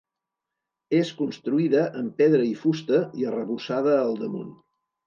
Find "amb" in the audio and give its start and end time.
2.01-2.17